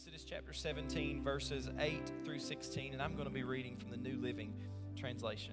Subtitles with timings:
[0.00, 3.98] Exodus chapter 17, verses 8 through 16, and I'm going to be reading from the
[3.98, 4.54] New Living
[4.96, 5.52] Translation.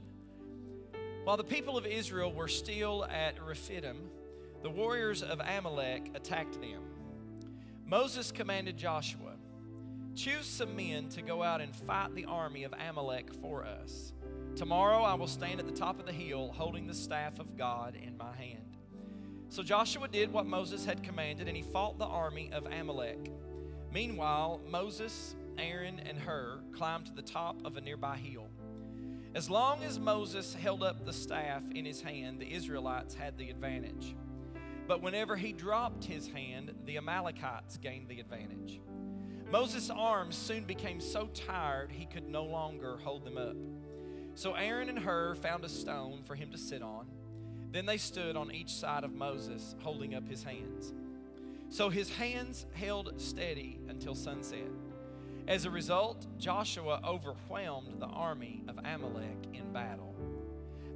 [1.26, 4.10] While the people of Israel were still at Rephidim,
[4.64, 6.82] the warriors of Amalek attacked them.
[7.86, 9.34] Moses commanded Joshua,
[10.16, 14.14] Choose some men to go out and fight the army of Amalek for us.
[14.56, 17.98] Tomorrow I will stand at the top of the hill holding the staff of God
[18.02, 18.78] in my hand.
[19.50, 23.30] So Joshua did what Moses had commanded, and he fought the army of Amalek.
[23.92, 28.50] Meanwhile, Moses, Aaron, and Hur climbed to the top of a nearby hill.
[29.34, 33.50] As long as Moses held up the staff in his hand, the Israelites had the
[33.50, 34.16] advantage.
[34.88, 38.80] But whenever he dropped his hand, the Amalekites gained the advantage.
[39.52, 43.56] Moses' arms soon became so tired he could no longer hold them up.
[44.36, 47.08] So Aaron and Hur found a stone for him to sit on.
[47.72, 50.94] Then they stood on each side of Moses, holding up his hands.
[51.70, 54.70] So his hands held steady until sunset.
[55.48, 60.16] As a result, Joshua overwhelmed the army of Amalek in battle.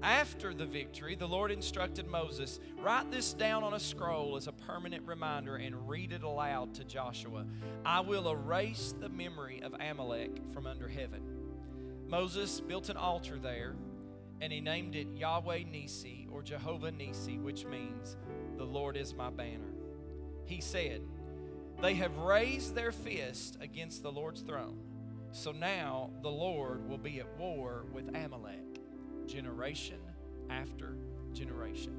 [0.03, 4.51] After the victory, the Lord instructed Moses write this down on a scroll as a
[4.51, 7.45] permanent reminder and read it aloud to Joshua.
[7.85, 11.21] I will erase the memory of Amalek from under heaven.
[12.07, 13.75] Moses built an altar there
[14.41, 18.17] and he named it Yahweh Nissi or Jehovah Nissi, which means
[18.57, 19.71] the Lord is my banner
[20.51, 21.01] he said,
[21.81, 24.77] They have raised their fist against the Lord's throne.
[25.31, 28.79] So now the Lord will be at war with Amalek,
[29.25, 29.99] generation
[30.49, 30.97] after
[31.31, 31.95] generation.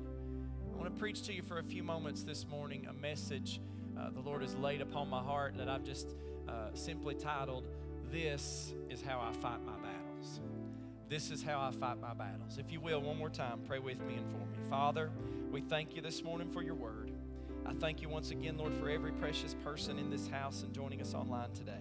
[0.72, 3.60] I want to preach to you for a few moments this morning a message
[3.98, 6.14] uh, the Lord has laid upon my heart that I've just
[6.48, 7.64] uh, simply titled,
[8.10, 10.40] This is How I Fight My Battles.
[11.08, 12.56] This is how I fight my battles.
[12.56, 14.66] If you will, one more time, pray with me and for me.
[14.70, 15.10] Father,
[15.50, 17.01] we thank you this morning for your word.
[17.64, 21.00] I thank you once again, Lord, for every precious person in this house and joining
[21.00, 21.80] us online today.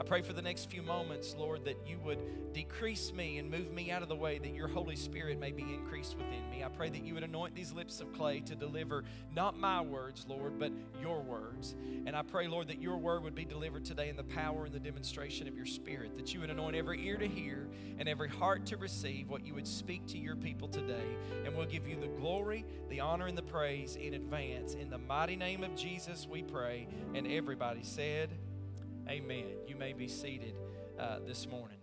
[0.00, 3.70] I pray for the next few moments, Lord, that you would decrease me and move
[3.70, 6.64] me out of the way, that your Holy Spirit may be increased within me.
[6.64, 9.04] I pray that you would anoint these lips of clay to deliver
[9.36, 11.74] not my words, Lord, but your words.
[12.06, 14.74] And I pray, Lord, that your word would be delivered today in the power and
[14.74, 18.30] the demonstration of your Spirit, that you would anoint every ear to hear and every
[18.30, 21.14] heart to receive what you would speak to your people today.
[21.44, 24.72] And we'll give you the glory, the honor, and the praise in advance.
[24.72, 26.88] In the mighty name of Jesus, we pray.
[27.14, 28.30] And everybody said,
[29.08, 29.46] Amen.
[29.66, 30.54] You may be seated
[30.98, 31.78] uh, this morning.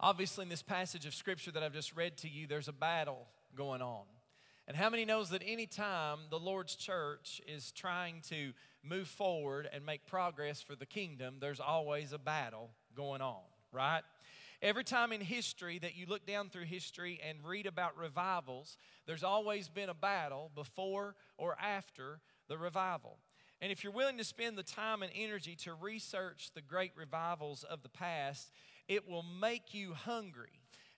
[0.00, 3.26] Obviously, in this passage of scripture that I've just read to you, there's a battle
[3.54, 4.04] going on.
[4.66, 9.84] And how many knows that anytime the Lord's church is trying to move forward and
[9.84, 13.42] make progress for the kingdom, there's always a battle going on,
[13.72, 14.02] right?
[14.62, 18.76] Every time in history that you look down through history and read about revivals,
[19.06, 23.18] there's always been a battle before or after the revival.
[23.62, 27.62] And if you're willing to spend the time and energy to research the great revivals
[27.62, 28.50] of the past,
[28.88, 30.50] it will make you hungry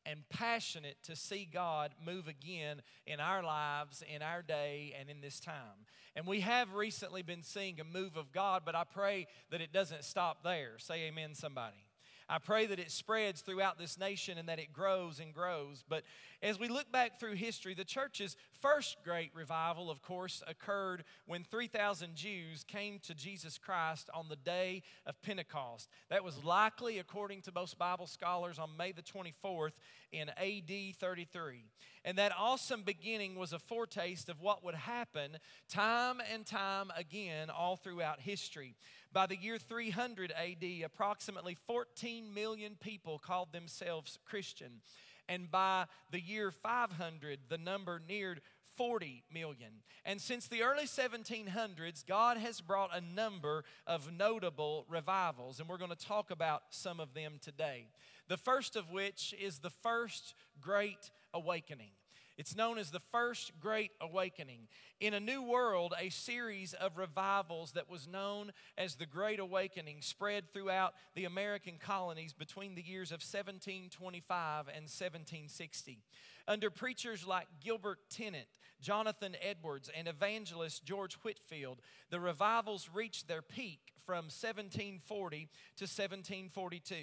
[0.06, 5.20] and passionate to see God move again in our lives, in our day, and in
[5.20, 5.86] this time.
[6.16, 9.72] And we have recently been seeing a move of God, but I pray that it
[9.72, 10.78] doesn't stop there.
[10.78, 11.84] Say amen, somebody.
[12.28, 15.84] I pray that it spreads throughout this nation and that it grows and grows.
[15.86, 16.04] But
[16.44, 21.42] as we look back through history, the church's first great revival, of course, occurred when
[21.42, 25.88] 3,000 Jews came to Jesus Christ on the day of Pentecost.
[26.10, 29.72] That was likely, according to most Bible scholars, on May the 24th
[30.12, 31.64] in AD 33.
[32.04, 35.38] And that awesome beginning was a foretaste of what would happen
[35.70, 38.74] time and time again all throughout history.
[39.14, 44.82] By the year 300 AD, approximately 14 million people called themselves Christian.
[45.28, 48.40] And by the year 500, the number neared
[48.76, 49.70] 40 million.
[50.04, 55.78] And since the early 1700s, God has brought a number of notable revivals, and we're
[55.78, 57.86] going to talk about some of them today.
[58.28, 61.90] The first of which is the first great awakening.
[62.36, 64.66] It's known as the First Great Awakening.
[64.98, 70.02] In a New World, a series of revivals that was known as the Great Awakening
[70.02, 76.02] spread throughout the American colonies between the years of 1725 and 1760.
[76.48, 78.48] Under preachers like Gilbert Tennent,
[78.80, 81.80] Jonathan Edwards, and evangelist George Whitefield,
[82.10, 86.94] the revivals reached their peak from 1740 to 1742.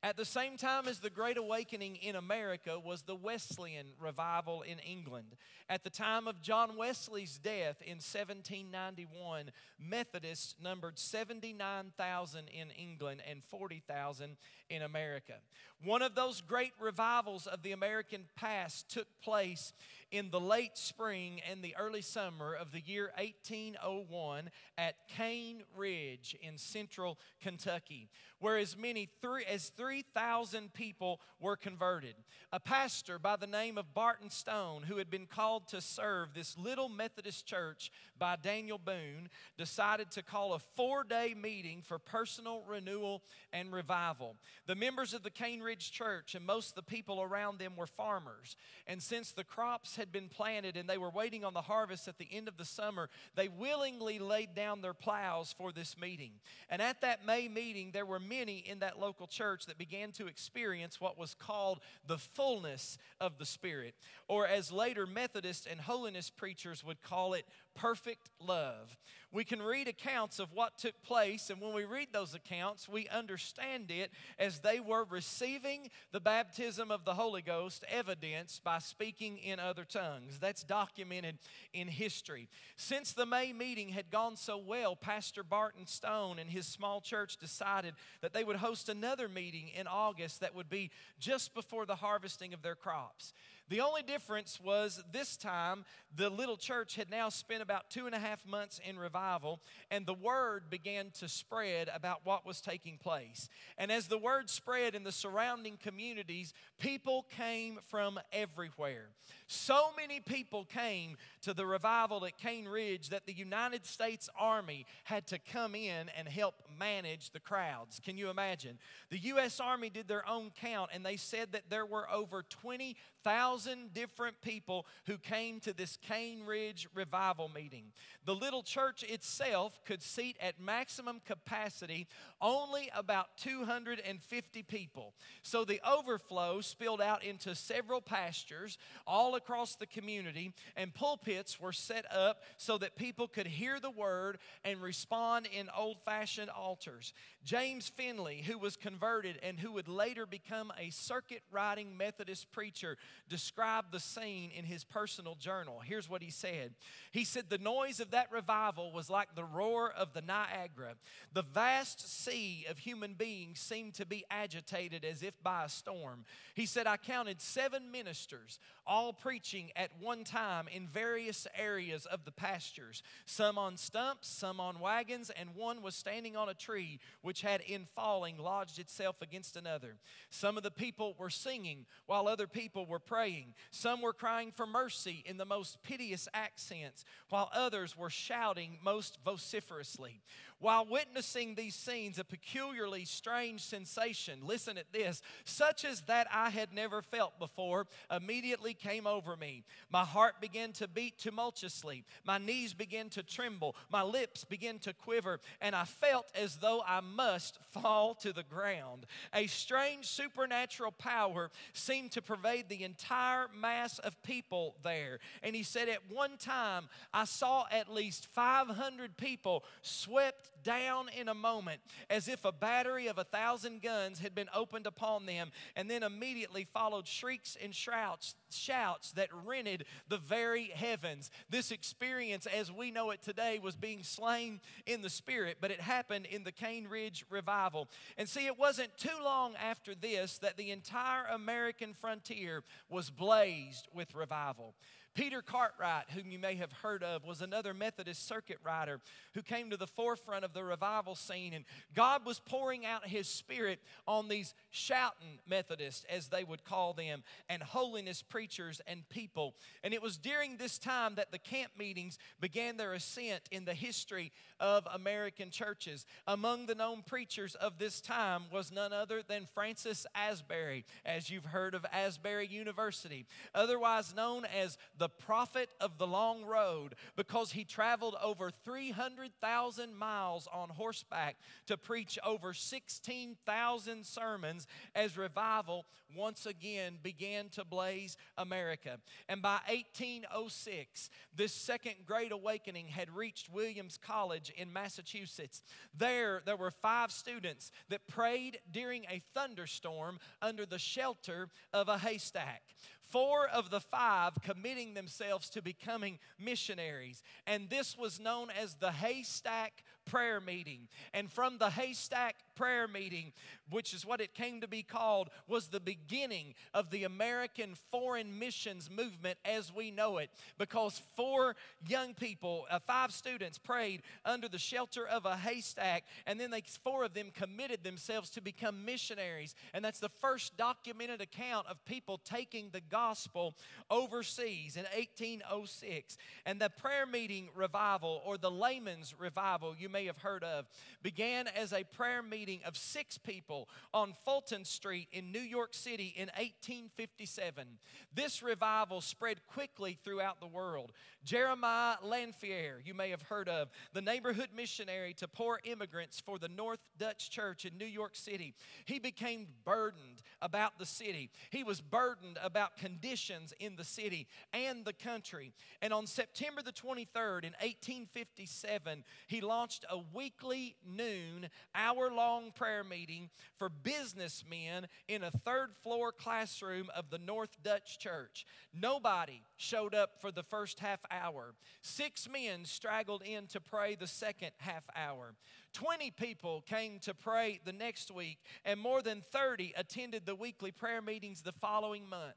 [0.00, 4.78] At the same time as the Great Awakening in America was the Wesleyan revival in
[4.78, 5.34] England.
[5.68, 13.42] At the time of John Wesley's death in 1791, Methodists numbered 79,000 in England and
[13.42, 14.36] 40,000
[14.70, 15.40] in America.
[15.84, 19.72] One of those great revivals of the American past took place
[20.10, 26.34] in the late spring and the early summer of the year 1801 at Cane Ridge
[26.40, 28.08] in central Kentucky,
[28.40, 32.14] where as many three, as 3,000 people were converted.
[32.52, 36.56] A pastor by the name of Barton Stone, who had been called to serve this
[36.56, 39.28] little Methodist church by Daniel Boone,
[39.58, 43.22] decided to call a four day meeting for personal renewal
[43.52, 44.36] and revival.
[44.66, 47.86] The members of the Cane Ridge Church and most of the people around them were
[47.86, 48.56] farmers.
[48.86, 52.18] And since the crops had been planted and they were waiting on the harvest at
[52.18, 56.32] the end of the summer, they willingly laid down their plows for this meeting.
[56.68, 60.26] And at that May meeting, there were many in that local church that began to
[60.26, 63.94] experience what was called the fullness of the Spirit,
[64.28, 67.44] or as later Methodist and holiness preachers would call it,
[67.78, 68.96] perfect love.
[69.30, 73.08] We can read accounts of what took place, and when we read those accounts, we
[73.08, 79.36] understand it as they were receiving the baptism of the Holy Ghost, evidenced by speaking
[79.36, 80.38] in other tongues.
[80.38, 81.38] That's documented
[81.74, 82.48] in history.
[82.76, 87.36] Since the May meeting had gone so well, Pastor Barton Stone and his small church
[87.36, 90.90] decided that they would host another meeting in August that would be
[91.20, 93.34] just before the harvesting of their crops.
[93.68, 95.84] The only difference was this time
[96.16, 99.60] the little church had now spent about two and a half months in revival,
[99.90, 103.48] and the word began to spread about what was taking place.
[103.76, 109.10] And as the word spread in the surrounding communities, people came from everywhere.
[109.50, 114.84] So many people came to the revival at Cane Ridge that the United States Army
[115.04, 117.98] had to come in and help manage the crowds.
[117.98, 118.78] Can you imagine?
[119.08, 119.58] The U.S.
[119.58, 124.86] Army did their own count, and they said that there were over 20,000 different people
[125.06, 127.92] who came to this Cane Ridge revival meeting.
[128.26, 132.06] The little church itself could seat at maximum capacity
[132.42, 135.14] only about 250 people.
[135.42, 141.72] So the overflow spilled out into several pastures all across the community, and pulpits were
[141.72, 147.14] set up so that people could hear the word and respond in old fashioned altars.
[147.42, 152.98] James Finley, who was converted and who would later become a circuit riding Methodist preacher,
[153.30, 155.80] described the scene in his personal journal.
[155.82, 156.74] Here's what he said
[157.12, 160.94] He said, The noise of that revival was like the roar of the Niagara.
[161.32, 166.24] The vast sea of human beings seemed to be agitated as if by a storm.
[166.54, 172.24] He said, I counted seven ministers, all preaching at one time in various areas of
[172.24, 176.98] the pastures, some on stumps, some on wagons, and one was standing on a tree
[177.20, 179.98] which had in falling lodged itself against another.
[180.30, 183.52] Some of the people were singing while other people were praying.
[183.70, 189.18] Some were crying for mercy in the most piteous accents, while others were shouting most
[189.22, 190.22] vociferously.
[190.60, 196.50] While witnessing these scenes, a peculiarly strange sensation, listen at this, such as that I
[196.50, 199.64] had never felt before, immediately came over me.
[199.90, 204.92] My heart began to beat tumultuously, my knees began to tremble, my lips began to
[204.92, 209.06] quiver, and I felt as though I must fall to the ground.
[209.34, 215.18] A strange supernatural power seemed to pervade the entire mass of people there.
[215.42, 221.28] And he said, At one time, I saw at least 500 people swept down in
[221.28, 221.80] a moment
[222.10, 226.02] as if a battery of a thousand guns had been opened upon them, and then
[226.02, 231.30] immediately followed shrieks and shouts, shouts that rented the very heavens.
[231.48, 235.80] This experience, as we know it today, was being slain in the spirit, but it
[235.80, 237.88] happened in the Cane Ridge revival.
[238.18, 243.88] And see, it wasn't too long after this that the entire American frontier was blazed
[243.94, 244.74] with revival.
[245.18, 249.00] Peter Cartwright, whom you may have heard of, was another Methodist circuit rider
[249.34, 251.52] who came to the forefront of the revival scene.
[251.52, 256.92] And God was pouring out His Spirit on these shouting Methodists, as they would call
[256.92, 259.54] them, and holiness preachers and people.
[259.82, 263.74] And it was during this time that the camp meetings began their ascent in the
[263.74, 266.06] history of American churches.
[266.26, 271.46] Among the known preachers of this time was none other than Francis Asbury, as you've
[271.46, 277.52] heard of Asbury University, otherwise known as the the prophet of the long road because
[277.52, 286.46] he traveled over 300,000 miles on horseback to preach over 16,000 sermons as revival once
[286.46, 288.98] again began to blaze America.
[289.28, 295.62] And by 1806, this second great awakening had reached Williams College in Massachusetts.
[295.96, 301.98] There, there were five students that prayed during a thunderstorm under the shelter of a
[301.98, 302.62] haystack
[303.10, 307.22] four of the five committing themselves to becoming missionaries.
[307.46, 310.88] And this was known as the Haystack prayer meeting.
[311.12, 313.32] And from the haystack prayer meeting,
[313.70, 318.36] which is what it came to be called, was the beginning of the American foreign
[318.38, 320.28] missions movement as we know it.
[320.58, 321.54] Because four
[321.86, 326.62] young people, uh, five students, prayed under the shelter of a haystack, and then they,
[326.82, 329.54] four of them committed themselves to become missionaries.
[329.72, 333.54] And that's the first documented account of people taking the gospel
[333.88, 336.16] overseas in 1806.
[336.44, 340.66] And the prayer meeting revival, or the layman's revival, you may have heard of,
[341.02, 346.14] began as a prayer meeting of six people on Fulton Street in New York City
[346.16, 347.66] in 1857.
[348.14, 350.92] This revival spread quickly throughout the world.
[351.24, 356.48] Jeremiah Lanphier, you may have heard of, the neighborhood missionary to poor immigrants for the
[356.48, 358.54] North Dutch Church in New York City.
[358.86, 361.30] He became burdened about the city.
[361.50, 365.52] He was burdened about conditions in the city and the country.
[365.82, 372.84] And on September the 23rd in 1857, he launched a weekly noon, hour long prayer
[372.84, 378.46] meeting for businessmen in a third floor classroom of the North Dutch Church.
[378.72, 381.54] Nobody showed up for the first half hour.
[381.82, 385.34] Six men straggled in to pray the second half hour.
[385.74, 390.70] 20 people came to pray the next week, and more than 30 attended the weekly
[390.70, 392.34] prayer meetings the following month.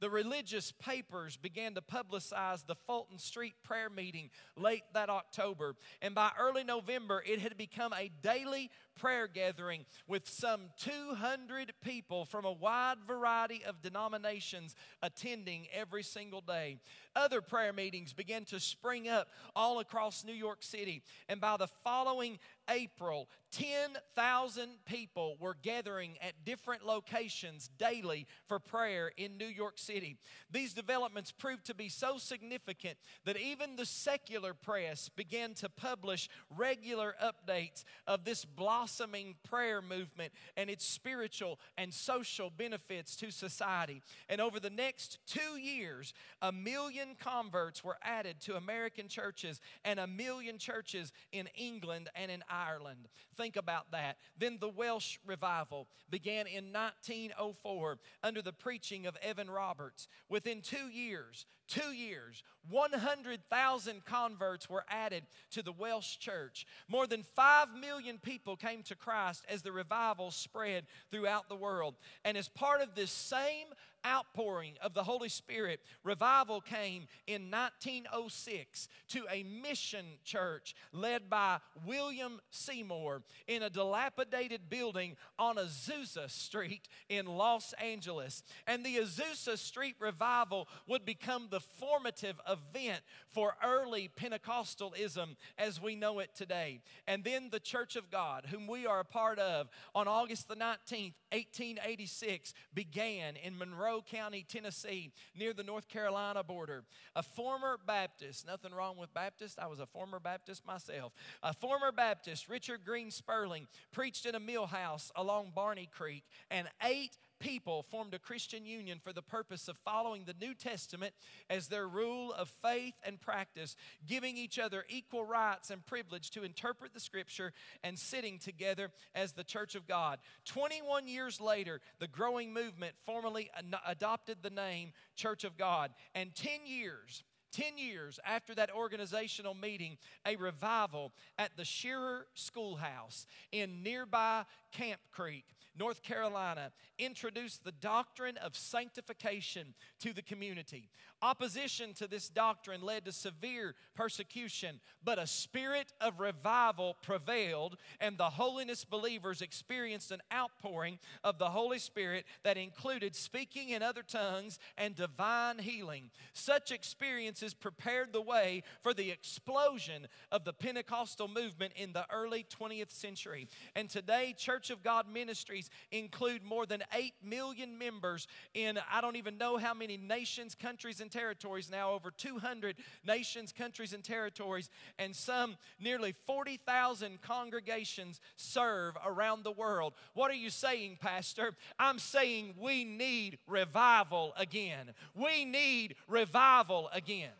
[0.00, 6.14] The religious papers began to publicize the Fulton Street prayer meeting late that October, and
[6.14, 12.44] by early November, it had become a daily prayer gathering with some 200 people from
[12.44, 16.78] a wide variety of denominations attending every single day.
[17.16, 21.68] Other prayer meetings began to spring up all across New York City, and by the
[21.68, 29.78] following April, 10,000 people were gathering at different locations daily for prayer in New York
[29.78, 30.16] City.
[30.50, 36.28] These developments proved to be so significant that even the secular press began to publish
[36.56, 38.44] regular updates of this
[38.84, 44.02] blossoming prayer movement and its spiritual and social benefits to society.
[44.28, 46.12] And over the next two years,
[46.42, 52.30] a million converts were added to American churches and a million churches in England and
[52.30, 53.08] in Ireland.
[53.36, 54.18] Think about that.
[54.38, 60.08] Then the Welsh revival began in 1904 under the preaching of Evan Roberts.
[60.28, 66.66] Within two years, two years, 100,000 converts were added to the Welsh church.
[66.88, 71.94] More than 5 million people came to Christ as the revival spread throughout the world.
[72.24, 73.66] And as part of this same
[74.06, 81.58] outpouring of the Holy Spirit, revival came in 1906 to a mission church led by
[81.86, 88.42] William Seymour in a dilapidated building on Azusa Street in Los Angeles.
[88.66, 95.96] And the Azusa Street revival would become the formative event for early Pentecostalism as we
[95.96, 96.80] know it today.
[97.06, 100.56] And then the Church of God, whom we are a part of, on August the
[100.56, 106.84] 19th, 1886, began in Monroe County, Tennessee, near the North Carolina border.
[107.16, 111.12] A former Baptist, nothing wrong with Baptist, I was a former Baptist myself.
[111.42, 116.68] A former Baptist, Richard Green Spurling, preached in a mill house along Barney Creek, and
[116.82, 121.12] eight people formed a Christian union for the purpose of following the New Testament
[121.50, 126.42] as their rule of faith and practice, giving each other equal rights and privilege to
[126.42, 130.20] interpret the scripture and sitting together as the church of God.
[130.46, 133.50] 21 years later, the growing movement formally
[133.86, 135.90] adopted the name Church of God.
[136.14, 137.22] And 10 years
[137.52, 139.96] 10 years after that organizational meeting,
[140.26, 145.44] a revival at the Shearer Schoolhouse in nearby Camp Creek
[145.76, 150.88] North Carolina, introduced the doctrine of sanctification to the community.
[151.22, 158.18] Opposition to this doctrine led to severe persecution, but a spirit of revival prevailed, and
[158.18, 164.02] the holiness believers experienced an outpouring of the Holy Spirit that included speaking in other
[164.02, 166.10] tongues and divine healing.
[166.34, 172.44] Such experiences prepared the way for the explosion of the Pentecostal movement in the early
[172.44, 173.48] 20th century.
[173.74, 179.16] And today, Church of God Ministries include more than 8 million members in I don't
[179.16, 184.70] even know how many nations, countries, and territories now, over 200 nations, countries, and territories,
[184.98, 189.94] and some nearly 40,000 congregations serve around the world.
[190.14, 191.54] What are you saying, Pastor?
[191.78, 194.92] I'm saying we need revival again.
[195.14, 197.30] We need revival again.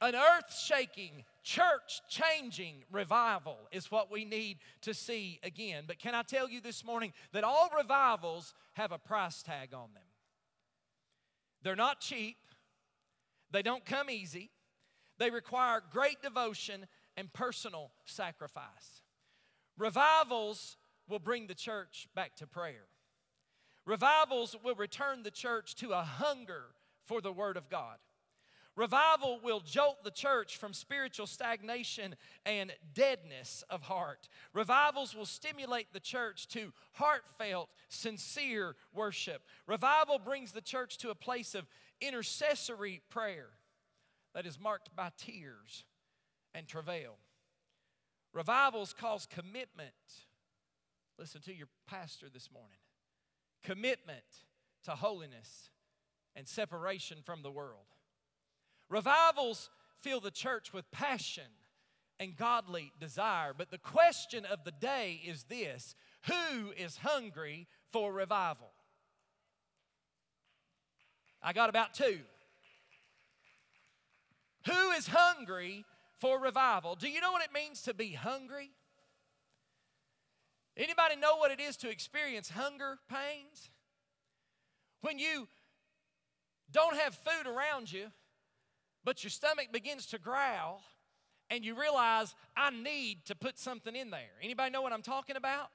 [0.00, 5.84] An earth shaking, church changing revival is what we need to see again.
[5.86, 9.92] But can I tell you this morning that all revivals have a price tag on
[9.94, 10.02] them?
[11.62, 12.36] They're not cheap,
[13.50, 14.50] they don't come easy.
[15.18, 16.86] They require great devotion
[17.16, 19.02] and personal sacrifice.
[19.76, 20.76] Revivals
[21.08, 22.86] will bring the church back to prayer.
[23.84, 26.66] Revivals will return the church to a hunger
[27.06, 27.96] for the Word of God.
[28.78, 32.14] Revival will jolt the church from spiritual stagnation
[32.46, 34.28] and deadness of heart.
[34.54, 39.42] Revivals will stimulate the church to heartfelt, sincere worship.
[39.66, 41.66] Revival brings the church to a place of
[42.00, 43.48] intercessory prayer
[44.32, 45.82] that is marked by tears
[46.54, 47.16] and travail.
[48.32, 49.90] Revivals cause commitment.
[51.18, 52.78] Listen to your pastor this morning.
[53.64, 54.22] Commitment
[54.84, 55.70] to holiness
[56.36, 57.97] and separation from the world.
[58.88, 61.44] Revivals fill the church with passion
[62.20, 63.52] and godly desire.
[63.56, 65.94] But the question of the day is this
[66.26, 68.70] Who is hungry for revival?
[71.42, 72.18] I got about two.
[74.66, 75.84] Who is hungry
[76.18, 76.96] for revival?
[76.96, 78.70] Do you know what it means to be hungry?
[80.76, 83.70] Anybody know what it is to experience hunger pains?
[85.00, 85.48] When you
[86.70, 88.08] don't have food around you,
[89.08, 90.82] but your stomach begins to growl
[91.48, 94.36] and you realize I need to put something in there.
[94.42, 95.70] Anybody know what I'm talking about?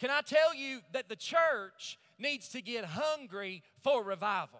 [0.00, 4.58] Can I tell you that the church needs to get hungry for revival?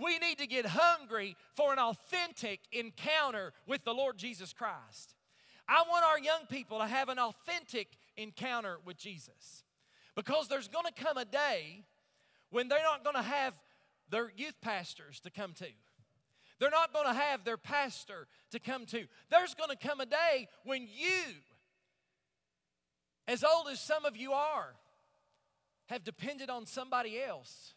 [0.00, 5.16] We need to get hungry for an authentic encounter with the Lord Jesus Christ.
[5.68, 9.64] I want our young people to have an authentic encounter with Jesus
[10.14, 11.82] because there's going to come a day
[12.50, 13.54] when they're not going to have
[14.10, 15.66] their youth pastors to come to.
[16.64, 19.04] They're not going to have their pastor to come to.
[19.28, 21.34] There's going to come a day when you,
[23.28, 24.74] as old as some of you are,
[25.90, 27.74] have depended on somebody else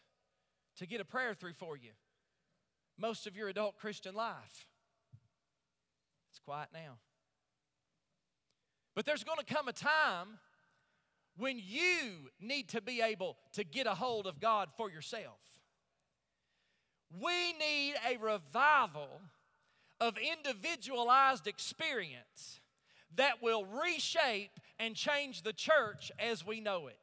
[0.78, 1.90] to get a prayer through for you
[2.96, 4.66] most of your adult Christian life.
[6.30, 6.96] It's quiet now.
[8.94, 10.38] But there's going to come a time
[11.36, 15.57] when you need to be able to get a hold of God for yourself.
[17.10, 19.20] We need a revival
[20.00, 22.60] of individualized experience
[23.16, 26.98] that will reshape and change the church as we know it.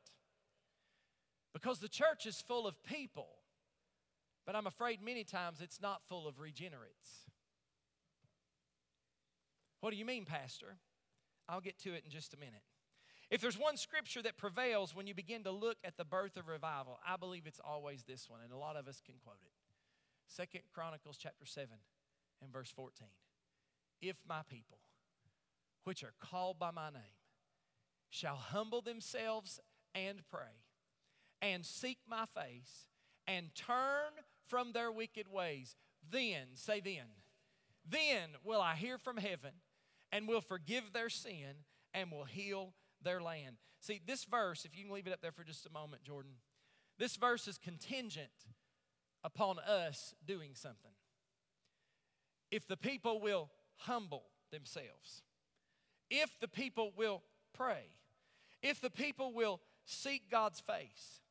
[1.54, 3.28] Because the church is full of people,
[4.46, 7.26] but I'm afraid many times it's not full of regenerates.
[9.82, 10.78] What do you mean, Pastor?
[11.50, 12.64] I'll get to it in just a minute.
[13.30, 16.48] If there's one scripture that prevails when you begin to look at the birth of
[16.48, 19.65] revival, I believe it's always this one, and a lot of us can quote it.
[20.28, 21.70] Second Chronicles chapter 7
[22.42, 23.08] and verse 14.
[24.02, 24.80] If my people,
[25.84, 27.20] which are called by my name,
[28.10, 29.60] shall humble themselves
[29.94, 30.64] and pray,
[31.42, 32.88] and seek my face,
[33.28, 34.12] and turn
[34.46, 35.76] from their wicked ways,
[36.10, 37.08] then, say then,
[37.88, 39.52] then will I hear from heaven
[40.12, 43.58] and will forgive their sin and will heal their land.
[43.80, 46.34] See, this verse, if you can leave it up there for just a moment, Jordan,
[46.98, 48.30] this verse is contingent
[49.26, 50.92] upon us doing something.
[52.52, 55.24] If the people will humble themselves,
[56.12, 57.88] if the people will pray,
[58.62, 61.22] if the people will seek God's face,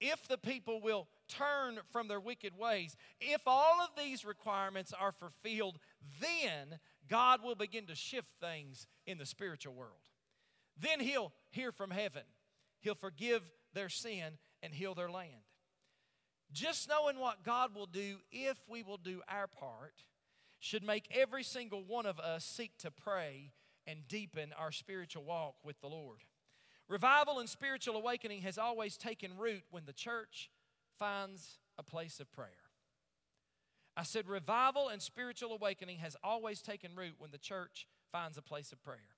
[0.00, 5.12] if the people will turn from their wicked ways, if all of these requirements are
[5.12, 5.78] fulfilled,
[6.20, 9.92] then God will begin to shift things in the spiritual world.
[10.76, 12.22] Then He'll hear from heaven,
[12.80, 13.42] He'll forgive
[13.74, 15.47] their sin and heal their land.
[16.52, 20.04] Just knowing what God will do if we will do our part
[20.58, 23.52] should make every single one of us seek to pray
[23.86, 26.24] and deepen our spiritual walk with the Lord.
[26.88, 30.50] Revival and spiritual awakening has always taken root when the church
[30.98, 32.48] finds a place of prayer.
[33.96, 38.42] I said, revival and spiritual awakening has always taken root when the church finds a
[38.42, 39.16] place of prayer.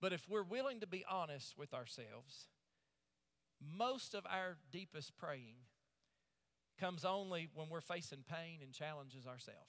[0.00, 2.48] But if we're willing to be honest with ourselves,
[3.60, 5.56] most of our deepest praying
[6.78, 9.60] comes only when we're facing pain and challenges ourselves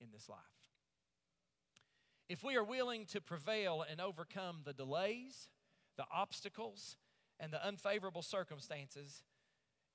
[0.00, 0.38] in this life.
[2.28, 5.48] If we are willing to prevail and overcome the delays,
[5.96, 6.96] the obstacles,
[7.38, 9.22] and the unfavorable circumstances,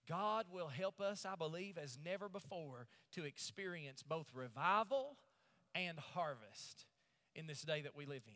[0.08, 5.18] God will help us, I believe, as never before to experience both revival
[5.74, 6.86] and harvest
[7.36, 8.34] in this day that we live in.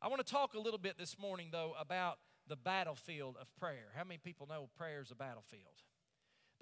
[0.00, 3.90] I want to talk a little bit this morning, though, about the battlefield of prayer.
[3.96, 5.82] How many people know prayer is a battlefield?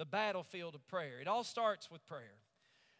[0.01, 1.21] The battlefield of prayer.
[1.21, 2.41] It all starts with prayer.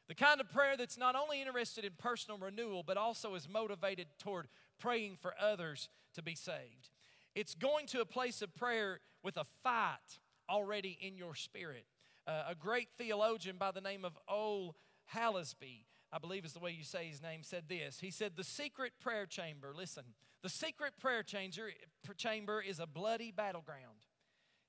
[0.09, 4.07] The kind of prayer that's not only interested in personal renewal, but also is motivated
[4.19, 6.91] toward praying for others to be saved.
[7.35, 10.19] It's going to a place of prayer with a fight
[10.51, 11.87] already in your spirit.
[12.27, 14.77] Uh, a great theologian by the name of Ole
[15.15, 18.01] Hallesby, I believe is the way you say his name, said this.
[18.01, 20.05] He said, The secret prayer chamber, listen,
[20.43, 24.05] the secret prayer chamber is a bloody battleground.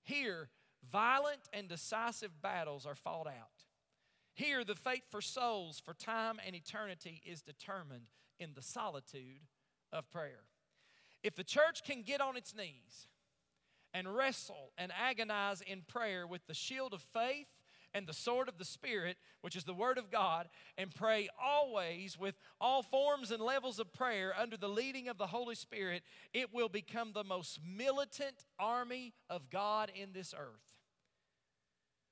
[0.01, 0.47] Here,
[0.89, 3.65] violent and decisive battles are fought out.
[4.33, 8.07] Here, the fate for souls for time and eternity is determined
[8.39, 9.41] in the solitude
[9.91, 10.45] of prayer.
[11.23, 13.07] If the church can get on its knees
[13.93, 17.47] and wrestle and agonize in prayer with the shield of faith
[17.93, 22.17] and the sword of the Spirit, which is the Word of God, and pray always
[22.17, 26.53] with all forms and levels of prayer under the leading of the Holy Spirit, it
[26.53, 30.61] will become the most militant army of God in this earth.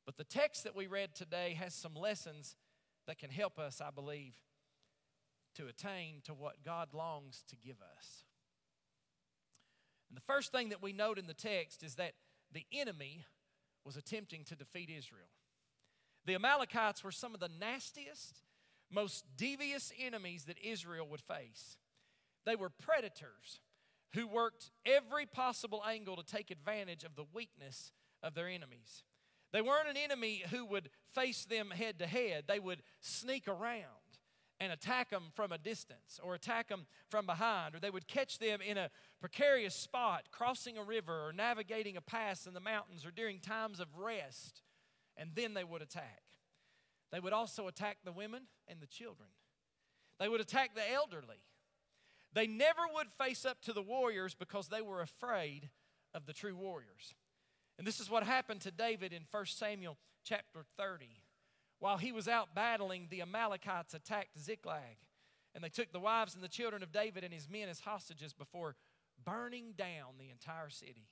[0.06, 2.56] But the text that we read today has some lessons
[3.08, 4.36] that can help us, I believe,
[5.56, 8.24] to attain to what God longs to give us.
[10.10, 12.14] And the first thing that we note in the text is that
[12.52, 13.26] the enemy
[13.86, 15.30] was attempting to defeat Israel.
[16.30, 18.44] The Amalekites were some of the nastiest,
[18.92, 21.76] most devious enemies that Israel would face.
[22.46, 23.62] They were predators
[24.14, 29.06] who worked every possible angle to take advantage of the weakness of their enemies.
[29.52, 33.88] They weren't an enemy who would face them head to head, they would sneak around
[34.60, 38.38] and attack them from a distance or attack them from behind, or they would catch
[38.38, 43.04] them in a precarious spot, crossing a river or navigating a pass in the mountains
[43.04, 44.62] or during times of rest,
[45.20, 46.24] and then they would attack.
[47.12, 49.30] They would also attack the women and the children,
[50.20, 51.44] they would attack the elderly.
[52.32, 55.70] They never would face up to the warriors because they were afraid
[56.14, 57.16] of the true warriors.
[57.80, 61.08] And this is what happened to David in 1 Samuel chapter 30.
[61.80, 64.98] While he was out battling, the Amalekites attacked Ziklag.
[65.56, 68.34] And they took the wives and the children of David and his men as hostages
[68.34, 68.76] before
[69.26, 71.08] burning down the entire city.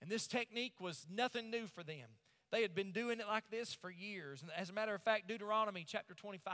[0.00, 2.08] And this technique was nothing new for them.
[2.52, 4.42] They had been doing it like this for years.
[4.42, 6.52] And as a matter of fact, Deuteronomy chapter 25,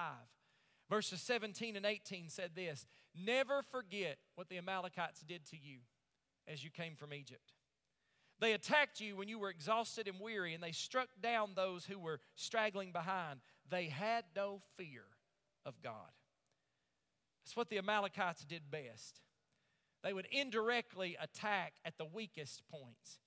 [0.88, 5.78] verses 17 and 18 said this Never forget what the Amalekites did to you
[6.46, 7.52] as you came from Egypt.
[8.40, 11.98] They attacked you when you were exhausted and weary, and they struck down those who
[11.98, 13.40] were straggling behind.
[13.68, 15.02] They had no fear
[15.66, 16.12] of God.
[17.44, 19.20] That's what the Amalekites did best.
[20.04, 23.18] They would indirectly attack at the weakest points.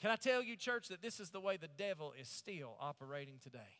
[0.00, 3.38] Can I tell you, church, that this is the way the devil is still operating
[3.42, 3.78] today?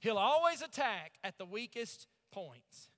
[0.00, 2.90] He'll always attack at the weakest points.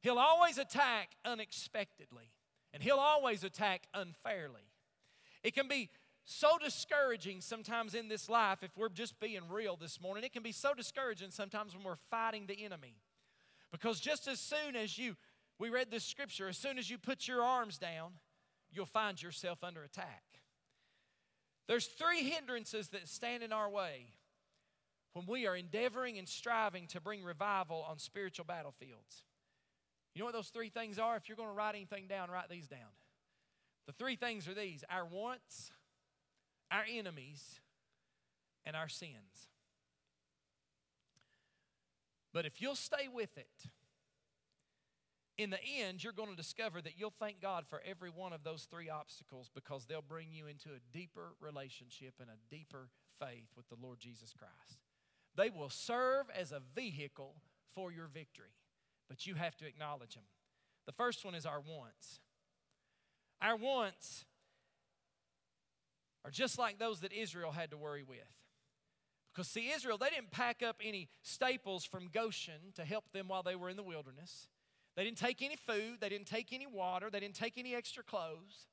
[0.00, 2.32] He'll always attack unexpectedly,
[2.74, 4.72] and he'll always attack unfairly.
[5.44, 5.90] It can be
[6.24, 10.42] so discouraging sometimes in this life, if we're just being real this morning, it can
[10.42, 12.96] be so discouraging sometimes when we're fighting the enemy.
[13.70, 15.16] Because just as soon as you,
[15.58, 18.12] we read this scripture, as soon as you put your arms down,
[18.72, 20.22] you'll find yourself under attack.
[21.72, 24.12] There's three hindrances that stand in our way
[25.14, 29.24] when we are endeavoring and striving to bring revival on spiritual battlefields.
[30.14, 31.16] You know what those three things are?
[31.16, 32.90] If you're going to write anything down, write these down.
[33.86, 35.72] The three things are these our wants,
[36.70, 37.62] our enemies,
[38.66, 39.48] and our sins.
[42.34, 43.70] But if you'll stay with it,
[45.38, 48.44] in the end, you're going to discover that you'll thank God for every one of
[48.44, 53.48] those three obstacles because they'll bring you into a deeper relationship and a deeper faith
[53.56, 54.78] with the Lord Jesus Christ.
[55.36, 57.36] They will serve as a vehicle
[57.74, 58.54] for your victory,
[59.08, 60.24] but you have to acknowledge them.
[60.86, 62.20] The first one is our wants.
[63.40, 64.26] Our wants
[66.24, 68.18] are just like those that Israel had to worry with.
[69.32, 73.42] Because, see, Israel, they didn't pack up any staples from Goshen to help them while
[73.42, 74.48] they were in the wilderness.
[74.96, 78.02] They didn't take any food, they didn't take any water, they didn't take any extra
[78.02, 78.66] clothes.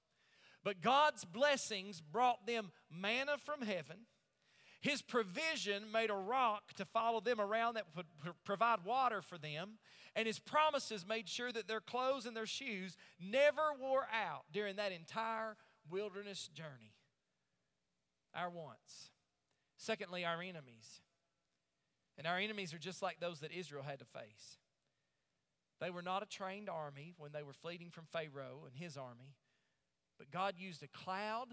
[0.64, 3.98] But God's blessings brought them manna from heaven.
[4.82, 8.06] His provision made a rock to follow them around that would
[8.46, 9.78] provide water for them.
[10.16, 14.78] And His promises made sure that their clothes and their shoes never wore out during
[14.78, 15.58] that entire
[15.90, 16.94] wilderness journey.
[18.34, 19.10] Our wants.
[19.78, 21.02] Secondly, our enemies.
[22.18, 24.59] And our enemies are just like those that Israel had to face.
[25.80, 29.36] They were not a trained army when they were fleeing from Pharaoh and his army,
[30.18, 31.48] but God used a cloud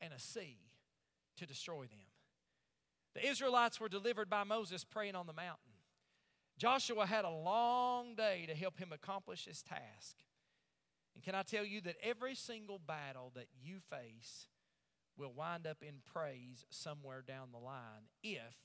[0.00, 0.58] and a sea
[1.36, 2.08] to destroy them.
[3.14, 5.72] The Israelites were delivered by Moses praying on the mountain.
[6.58, 10.16] Joshua had a long day to help him accomplish his task.
[11.14, 14.48] And can I tell you that every single battle that you face
[15.16, 18.56] will wind up in praise somewhere down the line if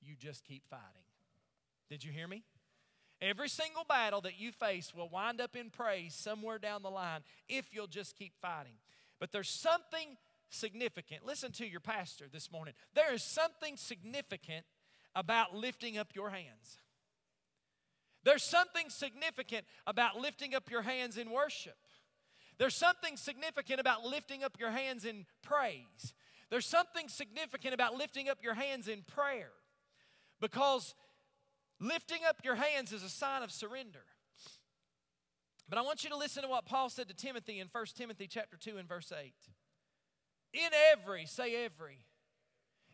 [0.00, 1.08] you just keep fighting?
[1.90, 2.44] Did you hear me?
[3.20, 7.20] Every single battle that you face will wind up in praise somewhere down the line
[7.48, 8.74] if you'll just keep fighting.
[9.18, 10.16] But there's something
[10.50, 11.26] significant.
[11.26, 12.74] Listen to your pastor this morning.
[12.94, 14.64] There is something significant
[15.16, 16.78] about lifting up your hands.
[18.24, 21.76] There's something significant about lifting up your hands in worship.
[22.58, 26.14] There's something significant about lifting up your hands in praise.
[26.50, 29.50] There's something significant about lifting up your hands in prayer
[30.40, 30.94] because
[31.80, 34.04] lifting up your hands is a sign of surrender.
[35.68, 38.26] But I want you to listen to what Paul said to Timothy in 1 Timothy
[38.26, 39.32] chapter 2 and verse 8.
[40.54, 42.06] In every, say every,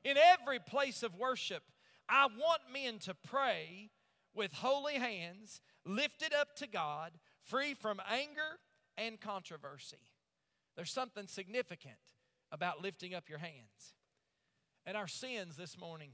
[0.05, 1.63] in every place of worship,
[2.09, 3.91] I want men to pray
[4.35, 7.13] with holy hands lifted up to God,
[7.45, 8.59] free from anger
[8.99, 9.99] and controversy.
[10.77, 11.95] There's something significant
[12.51, 13.95] about lifting up your hands.
[14.85, 16.11] And our sins this morning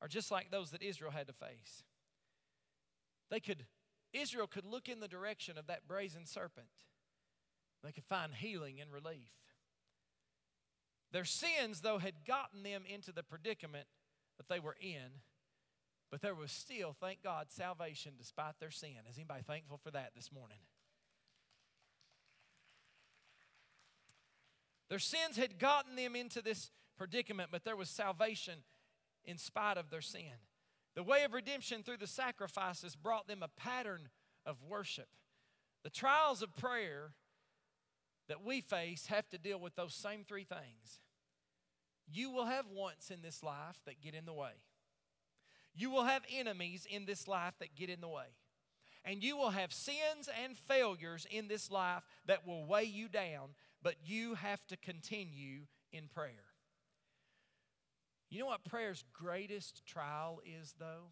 [0.00, 1.84] are just like those that Israel had to face.
[3.32, 3.64] They could,
[4.12, 6.66] Israel could look in the direction of that brazen serpent.
[7.82, 9.30] They could find healing and relief.
[11.12, 13.86] Their sins, though, had gotten them into the predicament
[14.36, 15.22] that they were in,
[16.10, 18.96] but there was still, thank God, salvation despite their sin.
[19.08, 20.58] Is anybody thankful for that this morning?
[24.90, 28.58] Their sins had gotten them into this predicament, but there was salvation
[29.24, 30.36] in spite of their sin.
[30.94, 34.08] The way of redemption through the sacrifices brought them a pattern
[34.44, 35.08] of worship.
[35.84, 37.12] The trials of prayer
[38.28, 41.00] that we face have to deal with those same three things.
[42.10, 44.52] You will have wants in this life that get in the way.
[45.74, 48.36] You will have enemies in this life that get in the way.
[49.04, 53.54] And you will have sins and failures in this life that will weigh you down
[53.82, 56.51] but you have to continue in prayer.
[58.32, 61.10] You know what prayer's greatest trial is, though?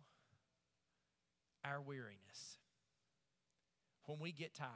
[1.62, 2.56] Our weariness.
[4.06, 4.70] When we get tired.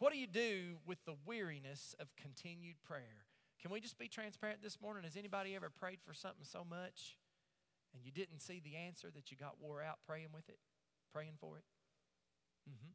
[0.00, 3.26] What do you do with the weariness of continued prayer?
[3.62, 5.04] Can we just be transparent this morning?
[5.04, 7.16] Has anybody ever prayed for something so much
[7.94, 10.58] and you didn't see the answer that you got wore out praying with it,
[11.12, 11.64] praying for it?
[12.68, 12.90] Mm-hmm.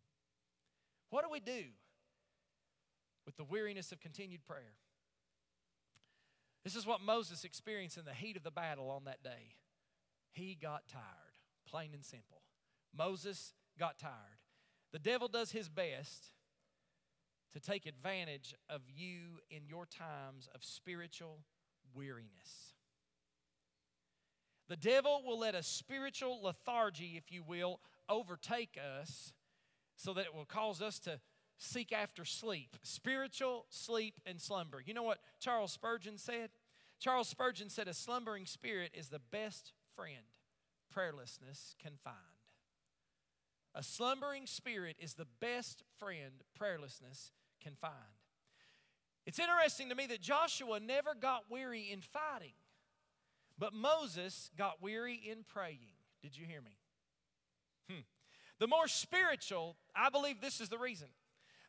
[1.11, 1.63] What do we do
[3.25, 4.73] with the weariness of continued prayer.
[6.63, 9.57] This is what Moses experienced in the heat of the battle on that day.
[10.31, 11.03] He got tired,
[11.67, 12.41] plain and simple.
[12.95, 14.39] Moses got tired.
[14.91, 16.27] The devil does his best
[17.51, 21.39] to take advantage of you in your times of spiritual
[21.93, 22.73] weariness.
[24.69, 29.33] The devil will let a spiritual lethargy, if you will, overtake us
[29.95, 31.19] so that it will cause us to
[31.63, 34.81] seek after sleep spiritual sleep and slumber.
[34.85, 36.49] You know what Charles Spurgeon said?
[36.99, 40.23] Charles Spurgeon said, A slumbering spirit is the best friend
[40.95, 42.17] prayerlessness can find.
[43.75, 47.93] A slumbering spirit is the best friend prayerlessness can find.
[49.25, 52.53] It's interesting to me that Joshua never got weary in fighting,
[53.57, 55.93] but Moses got weary in praying.
[56.21, 56.77] Did you hear me?
[57.89, 58.01] Hmm.
[58.59, 61.07] The more spiritual, I believe this is the reason.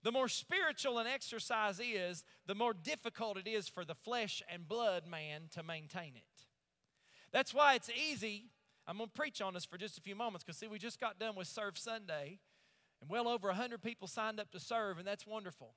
[0.05, 4.69] The more spiritual an exercise is, the more difficult it is for the flesh and
[4.69, 6.47] blood man to maintain it.
[7.33, 8.51] That's why it's easy.
[8.87, 11.01] I'm going to preach on this for just a few moments because, see, we just
[11.01, 12.39] got done with Serve Sunday,
[13.01, 15.75] and well over 100 people signed up to serve, and that's wonderful.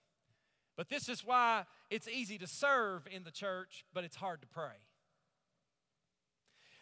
[0.76, 4.48] But this is why it's easy to serve in the church, but it's hard to
[4.48, 4.76] pray.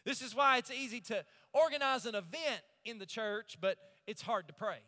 [0.03, 3.77] This is why it's easy to organize an event in the church, but
[4.07, 4.79] it's hard to pray.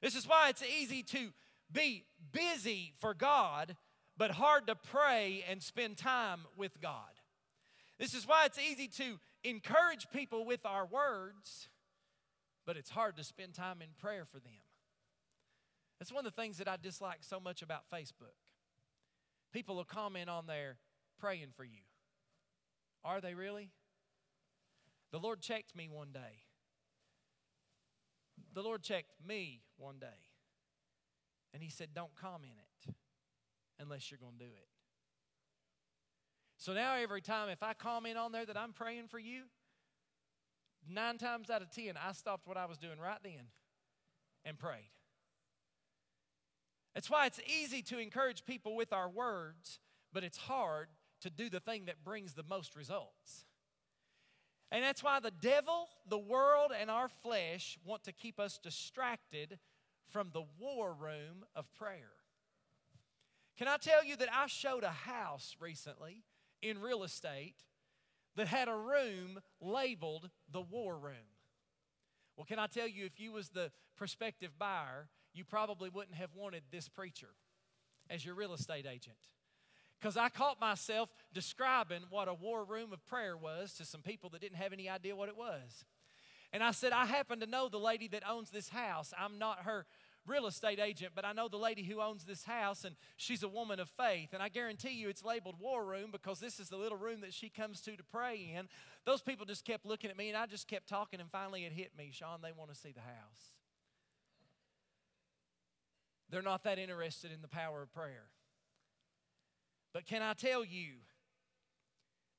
[0.00, 1.32] This is why it's easy to
[1.72, 3.76] be busy for God,
[4.16, 7.00] but hard to pray and spend time with God.
[7.98, 11.68] This is why it's easy to encourage people with our words,
[12.66, 14.52] but it's hard to spend time in prayer for them.
[15.98, 18.36] That's one of the things that I dislike so much about Facebook.
[19.52, 20.76] People will comment on there
[21.18, 21.80] praying for you.
[23.04, 23.70] Are they really?
[25.12, 26.42] The Lord checked me one day.
[28.52, 30.25] The Lord checked me one day.
[31.52, 32.54] And he said, Don't comment
[32.86, 32.94] it
[33.78, 34.68] unless you're going to do it.
[36.58, 39.42] So now, every time if I comment on there that I'm praying for you,
[40.88, 43.50] nine times out of ten, I stopped what I was doing right then
[44.44, 44.90] and prayed.
[46.94, 49.80] That's why it's easy to encourage people with our words,
[50.14, 50.88] but it's hard
[51.20, 53.44] to do the thing that brings the most results.
[54.72, 59.58] And that's why the devil, the world, and our flesh want to keep us distracted
[60.10, 62.12] from the war room of prayer.
[63.56, 66.24] Can I tell you that I showed a house recently
[66.62, 67.56] in real estate
[68.36, 71.32] that had a room labeled the war room?
[72.36, 76.34] Well, can I tell you, if you was the prospective buyer, you probably wouldn't have
[76.34, 77.30] wanted this preacher
[78.10, 79.16] as your real estate agent.
[79.98, 84.28] Because I caught myself describing what a war room of prayer was to some people
[84.30, 85.84] that didn't have any idea what it was.
[86.52, 89.12] And I said, I happen to know the lady that owns this house.
[89.18, 89.86] I'm not her
[90.26, 93.48] real estate agent, but I know the lady who owns this house, and she's a
[93.48, 94.30] woman of faith.
[94.32, 97.32] And I guarantee you it's labeled war room because this is the little room that
[97.32, 98.68] she comes to to pray in.
[99.04, 101.72] Those people just kept looking at me, and I just kept talking, and finally it
[101.72, 103.52] hit me Sean, they want to see the house.
[106.28, 108.24] They're not that interested in the power of prayer.
[109.92, 110.94] But can I tell you,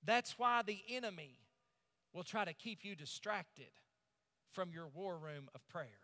[0.03, 1.39] that's why the enemy
[2.13, 3.71] will try to keep you distracted
[4.57, 6.01] from your war room of prayer.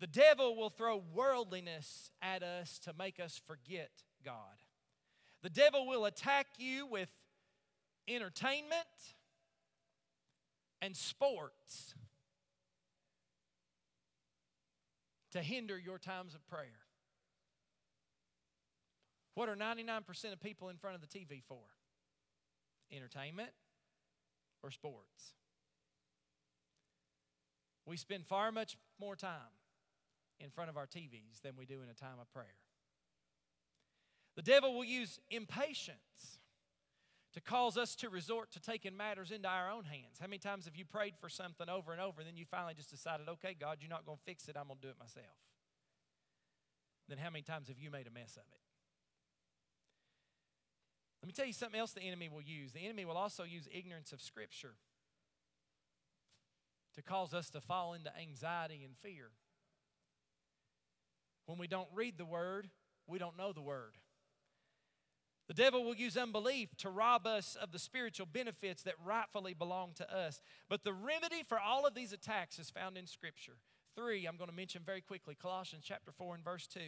[0.00, 3.90] The devil will throw worldliness at us to make us forget
[4.24, 4.34] God.
[5.44, 7.08] The devil will attack you with
[8.08, 8.72] entertainment
[10.82, 11.94] and sports
[15.30, 16.86] to hinder your times of prayer.
[19.34, 21.62] What are 99% of people in front of the TV for?
[22.90, 23.50] Entertainment
[24.64, 25.34] or sports?
[27.88, 29.56] We spend far much more time
[30.40, 32.54] in front of our TVs than we do in a time of prayer.
[34.36, 36.38] The devil will use impatience
[37.32, 40.18] to cause us to resort to taking matters into our own hands.
[40.20, 42.74] How many times have you prayed for something over and over and then you finally
[42.74, 44.98] just decided, okay, God, you're not going to fix it, I'm going to do it
[44.98, 45.36] myself?
[47.08, 48.60] Then how many times have you made a mess of it?
[51.22, 52.72] Let me tell you something else the enemy will use.
[52.72, 54.74] The enemy will also use ignorance of Scripture
[56.98, 59.30] to cause us to fall into anxiety and fear.
[61.46, 62.68] When we don't read the word,
[63.06, 63.94] we don't know the word.
[65.46, 69.92] The devil will use unbelief to rob us of the spiritual benefits that rightfully belong
[69.94, 70.42] to us.
[70.68, 73.58] But the remedy for all of these attacks is found in Scripture.
[73.96, 76.80] Three, I'm going to mention very quickly Colossians chapter 4 and verse 2.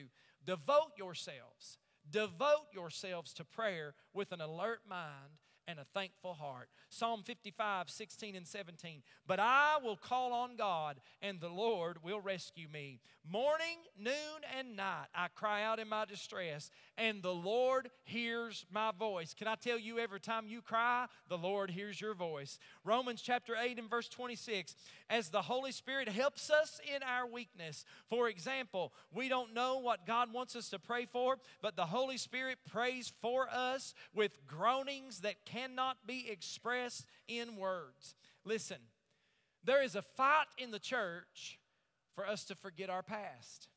[0.45, 5.39] Devote yourselves, devote yourselves to prayer with an alert mind
[5.71, 6.69] and a thankful heart.
[6.89, 9.03] Psalm 55, 16 and 17.
[9.27, 13.01] But I will call on God, and the Lord will rescue me.
[13.29, 14.15] Morning, noon,
[14.59, 19.35] and night I cry out in my distress, and the Lord hears my voice.
[19.35, 22.59] Can I tell you, every time you cry, the Lord hears your voice.
[22.85, 24.75] Romans chapter 8 and verse 26.
[25.09, 27.85] As the Holy Spirit helps us in our weakness.
[28.09, 32.17] For example, we don't know what God wants us to pray for, but the Holy
[32.17, 38.15] Spirit prays for us with groanings that can cannot be expressed in words.
[38.45, 38.79] Listen,
[39.65, 41.59] there is a fight in the church
[42.15, 43.69] for us to forget our past.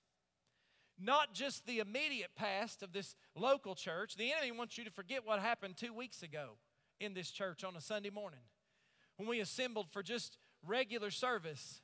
[0.99, 4.15] Not just the immediate past of this local church.
[4.15, 6.57] The enemy wants you to forget what happened two weeks ago
[6.99, 8.39] in this church on a Sunday morning
[9.17, 11.81] when we assembled for just regular service.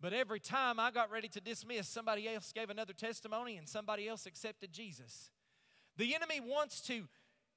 [0.00, 4.08] But every time I got ready to dismiss, somebody else gave another testimony and somebody
[4.08, 5.30] else accepted Jesus.
[5.96, 7.08] The enemy wants to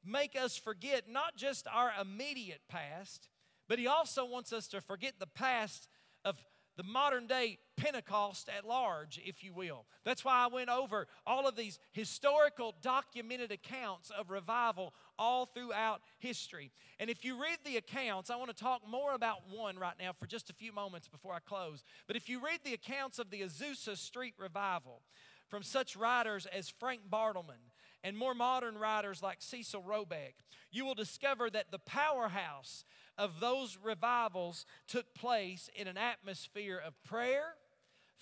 [0.04, 3.30] make us forget not just our immediate past,
[3.68, 5.88] but He also wants us to forget the past
[6.26, 6.36] of
[6.80, 9.86] the modern day Pentecost at large, if you will.
[10.06, 16.02] That's why I went over all of these historical documented accounts of revival all throughout
[16.20, 16.72] history.
[16.98, 20.14] And if you read the accounts, I want to talk more about one right now
[20.18, 21.84] for just a few moments before I close.
[22.08, 25.02] But if you read the accounts of the Azusa Street revival
[25.50, 30.36] from such writers as Frank Bartleman, and more modern writers like Cecil Robeck,
[30.72, 32.86] you will discover that the powerhouse
[33.18, 37.56] of those revivals took place in an atmosphere of prayer,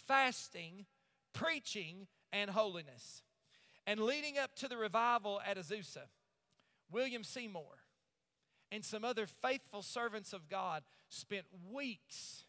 [0.07, 0.85] fasting,
[1.33, 3.21] preaching, and holiness.
[3.85, 6.07] And leading up to the revival at Azusa,
[6.91, 7.77] William Seymour
[8.71, 12.43] and some other faithful servants of God spent weeks,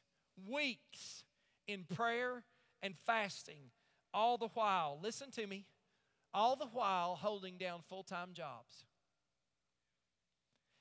[0.48, 1.24] weeks
[1.66, 2.42] in prayer
[2.82, 3.70] and fasting,
[4.12, 5.66] all the while, listen to me,
[6.34, 8.84] all the while holding down full time jobs.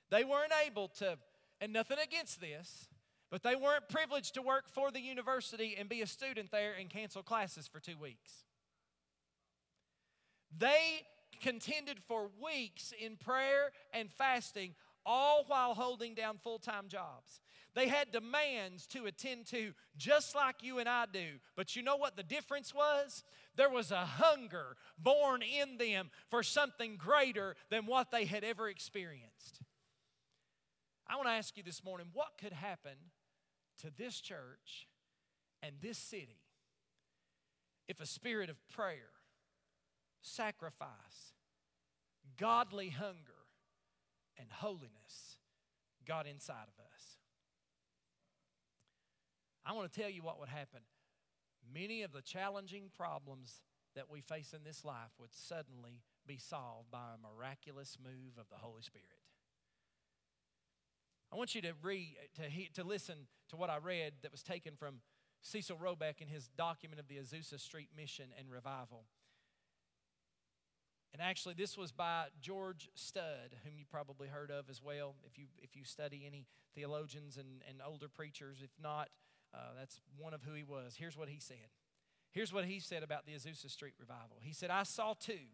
[0.09, 1.17] They weren't able to,
[1.59, 2.87] and nothing against this,
[3.29, 6.89] but they weren't privileged to work for the university and be a student there and
[6.89, 8.45] cancel classes for two weeks.
[10.57, 11.01] They
[11.41, 17.41] contended for weeks in prayer and fasting, all while holding down full time jobs.
[17.77, 21.33] They had demands to attend to, just like you and I do.
[21.55, 23.23] But you know what the difference was?
[23.55, 28.67] There was a hunger born in them for something greater than what they had ever
[28.67, 29.61] experienced.
[31.07, 32.97] I want to ask you this morning what could happen
[33.83, 34.87] to this church
[35.61, 36.41] and this city
[37.87, 39.11] if a spirit of prayer,
[40.23, 41.35] sacrifice,
[42.39, 43.45] godly hunger,
[44.39, 45.37] and holiness
[46.07, 46.86] got inside of us?
[49.67, 50.79] I want to tell you what would happen.
[51.73, 53.61] Many of the challenging problems
[53.95, 58.47] that we face in this life would suddenly be solved by a miraculous move of
[58.49, 59.05] the Holy Spirit.
[61.33, 64.41] I want you to read, to, he, to listen to what I read that was
[64.41, 65.01] taken from
[65.41, 69.03] Cecil Robeck in his document of the Azusa Street Mission and Revival.
[71.11, 75.37] And actually, this was by George Studd, whom you probably heard of as well if
[75.37, 76.45] you, if you study any
[76.75, 78.59] theologians and, and older preachers.
[78.63, 79.09] If not,
[79.53, 80.95] uh, that's one of who he was.
[80.97, 81.69] Here's what he said.
[82.31, 84.37] Here's what he said about the Azusa Street Revival.
[84.41, 85.47] He said, I saw too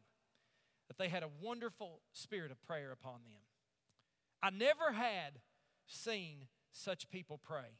[0.87, 3.41] that they had a wonderful spirit of prayer upon them.
[4.41, 5.39] I never had
[5.87, 7.77] seen such people pray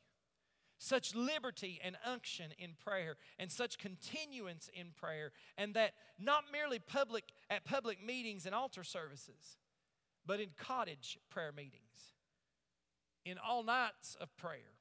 [0.84, 6.78] such liberty and unction in prayer and such continuance in prayer and that not merely
[6.78, 9.58] public at public meetings and altar services
[10.26, 12.14] but in cottage prayer meetings
[13.24, 14.73] in all nights of prayer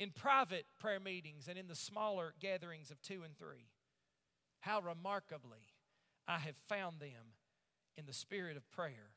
[0.00, 3.68] in private prayer meetings and in the smaller gatherings of 2 and 3
[4.60, 5.68] how remarkably
[6.26, 7.36] i have found them
[7.96, 9.12] in the spirit of prayer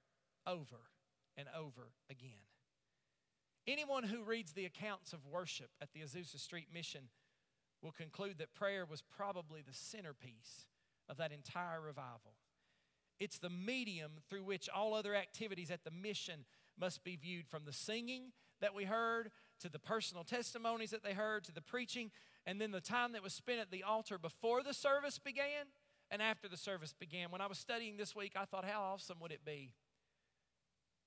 [0.46, 0.92] over
[1.36, 2.44] and over again
[3.66, 7.04] Anyone who reads the accounts of worship at the Azusa Street Mission
[7.82, 10.68] will conclude that prayer was probably the centerpiece
[11.08, 12.36] of that entire revival.
[13.20, 16.44] It's the medium through which all other activities at the mission
[16.78, 19.32] must be viewed from the singing that we heard
[19.64, 22.12] to the personal testimonies that they heard to the preaching
[22.46, 25.68] and then the time that was spent at the altar before the service began
[26.12, 27.32] and after the service began.
[27.32, 29.72] When I was studying this week, I thought, how awesome would it be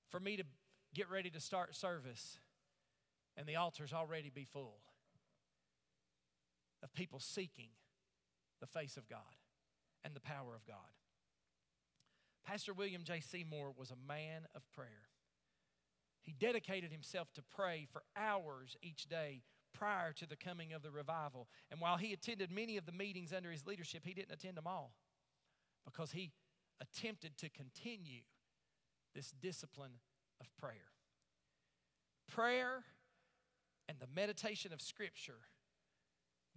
[0.09, 0.43] for me to
[0.93, 2.39] get ready to start service
[3.37, 4.79] and the altar's already be full
[6.83, 7.69] of people seeking
[8.59, 9.19] the face of God
[10.03, 10.77] and the power of God.
[12.45, 13.19] Pastor William J.
[13.19, 15.09] Seymour was a man of prayer.
[16.27, 20.91] He dedicated himself to pray for hours each day prior to the coming of the
[20.91, 21.47] revival.
[21.71, 24.67] And while he attended many of the meetings under his leadership, he didn't attend them
[24.67, 24.91] all
[25.85, 26.33] because he
[26.81, 28.23] attempted to continue
[29.15, 30.01] this discipline
[30.41, 30.91] of prayer.
[32.27, 32.83] Prayer
[33.87, 35.47] and the meditation of Scripture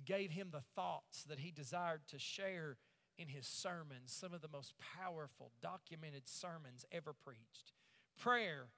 [0.04, 2.76] gave him the thoughts that he desired to share
[3.16, 7.72] in his sermons, some of the most powerful, documented sermons ever preached.
[8.18, 8.70] Prayer,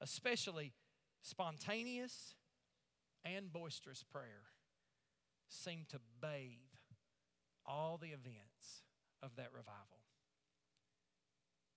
[0.00, 0.72] especially
[1.22, 2.34] spontaneous
[3.24, 4.44] and boisterous prayer,
[5.48, 6.58] seemed to bathe
[7.66, 8.82] all the events
[9.22, 10.02] of that revival.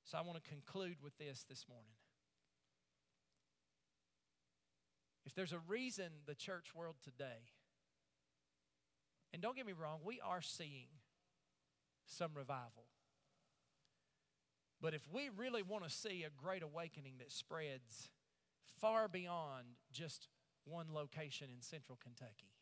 [0.04, 1.96] So I want to conclude with this this morning.
[5.26, 7.52] If there's a reason the church world today,
[9.34, 10.88] and don't get me wrong, we are seeing
[12.06, 12.86] some revival.
[14.82, 18.10] But if we really want to see a great awakening that spreads
[18.80, 20.28] far beyond just
[20.66, 22.54] one location in central Kentucky,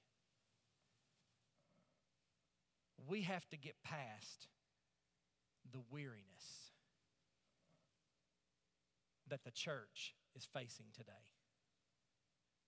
[3.08, 4.48] we have to get past
[5.72, 6.72] the weariness
[9.28, 11.12] that the church is facing today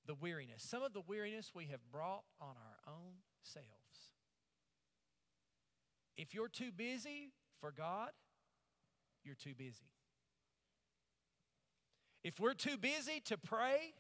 [0.08, 0.64] the weariness.
[0.64, 3.68] Some of the weariness we have brought on our own selves.
[6.16, 8.12] If you're too busy for God,
[9.28, 9.92] you're too busy.
[12.24, 13.94] If we're too busy to pray,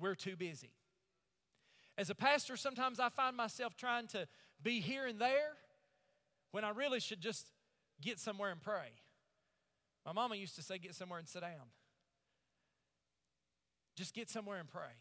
[0.00, 0.72] we're too busy.
[1.98, 4.26] As a pastor, sometimes I find myself trying to
[4.62, 5.52] be here and there
[6.52, 7.46] when I really should just
[8.00, 8.92] get somewhere and pray.
[10.06, 11.68] My mama used to say, get somewhere and sit down.
[13.96, 14.96] Just get somewhere and pray.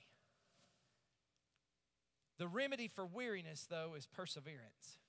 [2.39, 4.99] The remedy for weariness, though, is perseverance.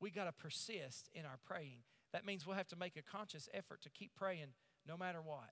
[0.00, 1.82] We got to persist in our praying.
[2.12, 4.48] That means we'll have to make a conscious effort to keep praying
[4.86, 5.50] no matter what.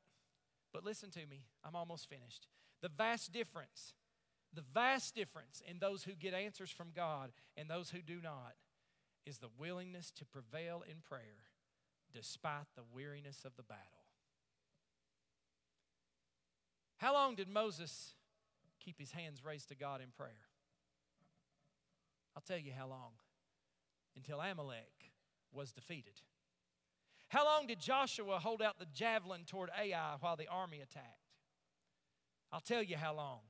[0.72, 2.48] But listen to me, I'm almost finished.
[2.82, 3.94] The vast difference,
[4.52, 8.54] the vast difference in those who get answers from God and those who do not
[9.24, 11.50] is the willingness to prevail in prayer
[12.14, 13.82] despite the weariness of the battle.
[16.98, 18.14] How long did Moses
[18.80, 20.46] keep his hands raised to God in prayer?
[22.34, 23.12] I'll tell you how long.
[24.16, 25.12] Until Amalek
[25.52, 26.22] was defeated.
[27.36, 31.34] How long did Joshua hold out the javelin toward Ai while the army attacked?
[32.50, 33.40] I'll tell you how long.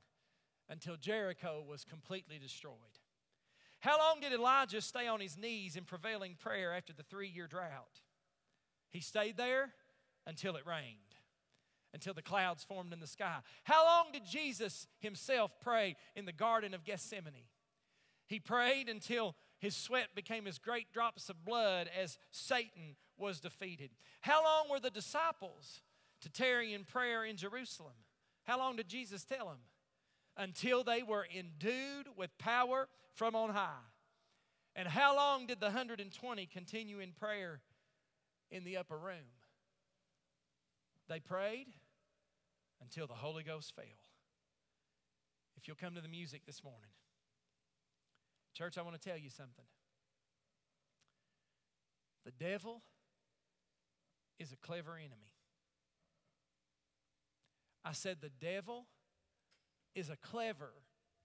[0.67, 2.99] Until Jericho was completely destroyed.
[3.79, 7.47] How long did Elijah stay on his knees in prevailing prayer after the three year
[7.47, 8.01] drought?
[8.89, 9.69] He stayed there
[10.25, 11.15] until it rained,
[11.93, 13.37] until the clouds formed in the sky.
[13.63, 17.47] How long did Jesus himself pray in the Garden of Gethsemane?
[18.27, 23.91] He prayed until his sweat became as great drops of blood as Satan was defeated.
[24.21, 25.81] How long were the disciples
[26.21, 27.93] to tarry in prayer in Jerusalem?
[28.43, 29.59] How long did Jesus tell them?
[30.35, 33.87] Until they were endued with power from on high.
[34.75, 37.61] And how long did the 120 continue in prayer
[38.51, 39.33] in the upper room?
[41.09, 41.67] They prayed
[42.81, 43.85] until the Holy Ghost fell.
[45.55, 46.91] If you'll come to the music this morning.
[48.57, 49.65] Church, I want to tell you something.
[52.25, 52.81] The devil
[54.39, 55.31] is a clever enemy.
[57.85, 58.87] I said, the devil
[59.93, 60.73] is a clever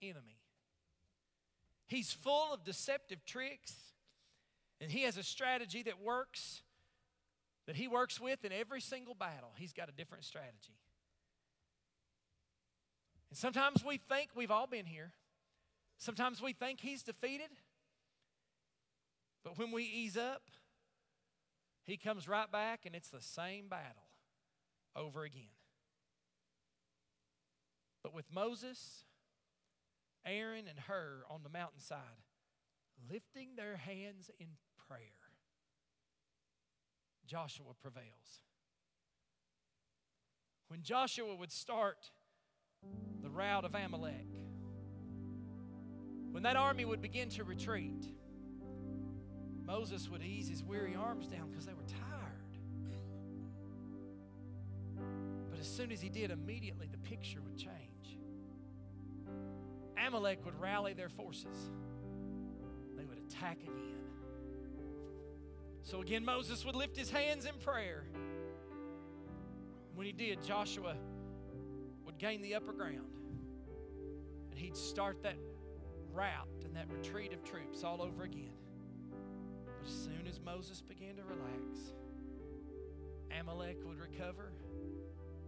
[0.02, 0.40] enemy.
[1.86, 3.74] He's full of deceptive tricks,
[4.78, 6.60] and he has a strategy that works,
[7.66, 9.52] that he works with in every single battle.
[9.56, 10.76] He's got a different strategy.
[13.30, 15.12] And sometimes we think we've all been here.
[16.02, 17.50] Sometimes we think he's defeated.
[19.44, 20.42] But when we ease up,
[21.84, 24.08] he comes right back and it's the same battle
[24.96, 25.54] over again.
[28.02, 29.04] But with Moses,
[30.26, 32.26] Aaron, and Hur on the mountainside,
[33.08, 34.48] lifting their hands in
[34.88, 34.98] prayer,
[37.24, 38.42] Joshua prevails.
[40.66, 42.10] When Joshua would start
[43.22, 44.26] the rout of Amalek,
[46.32, 48.04] when that army would begin to retreat,
[49.64, 52.32] Moses would ease his weary arms down because they were tired.
[55.50, 58.18] But as soon as he did, immediately the picture would change.
[60.04, 61.70] Amalek would rally their forces,
[62.96, 63.78] they would attack again.
[65.82, 68.04] So again, Moses would lift his hands in prayer.
[69.94, 70.96] When he did, Joshua
[72.06, 73.18] would gain the upper ground.
[74.50, 75.36] And he'd start that
[76.12, 78.54] rout and that retreat of troops all over again.
[79.66, 81.94] But as soon as Moses began to relax,
[83.38, 84.52] Amalek would recover.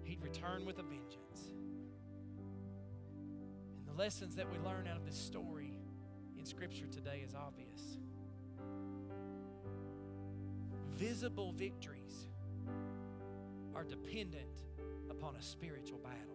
[0.03, 1.53] He'd return with a vengeance.
[3.79, 5.79] And the lessons that we learn out of this story
[6.39, 7.99] in Scripture today is obvious.
[10.91, 12.29] Visible victories
[13.75, 14.65] are dependent
[15.11, 16.35] upon a spiritual battle.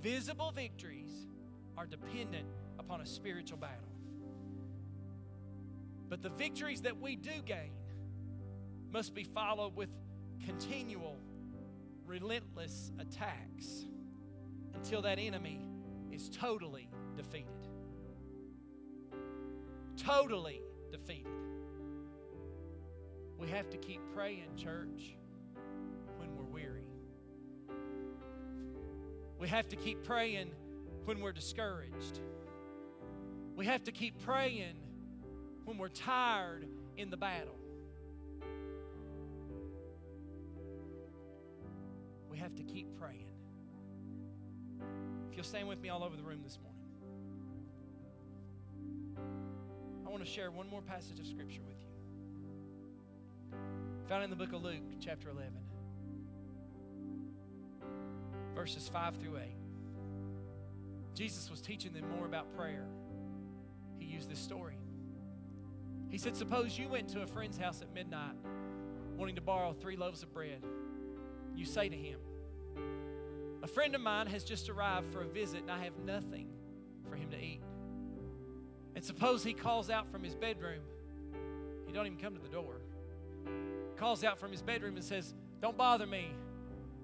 [0.00, 1.26] Visible victories
[1.78, 2.44] are dependent
[2.80, 3.88] upon a spiritual battle.
[6.08, 7.70] But the victories that we do gain
[8.90, 9.88] must be followed with
[10.44, 11.16] continual,
[12.04, 13.86] relentless attacks
[14.74, 15.68] until that enemy
[16.10, 17.68] is totally defeated.
[19.96, 20.60] Totally
[20.90, 21.30] defeated.
[23.38, 25.14] We have to keep praying, church,
[26.16, 26.88] when we're weary.
[29.38, 30.50] We have to keep praying
[31.08, 32.20] when we're discouraged.
[33.56, 34.74] We have to keep praying
[35.64, 36.66] when we're tired
[36.98, 37.56] in the battle.
[42.30, 43.24] We have to keep praying.
[45.30, 46.74] If you'll stand with me all over the room this morning,
[50.06, 53.58] I want to share one more passage of Scripture with you.
[54.08, 55.52] Found in the book of Luke, chapter 11,
[58.54, 59.57] verses 5 through 8.
[61.18, 62.86] Jesus was teaching them more about prayer.
[63.98, 64.78] He used this story.
[66.10, 68.36] He said, Suppose you went to a friend's house at midnight
[69.16, 70.62] wanting to borrow three loaves of bread.
[71.56, 72.20] You say to him,
[73.64, 76.50] A friend of mine has just arrived for a visit and I have nothing
[77.10, 77.62] for him to eat.
[78.94, 80.82] And suppose he calls out from his bedroom.
[81.88, 82.76] He don't even come to the door.
[83.96, 86.28] Calls out from his bedroom and says, Don't bother me.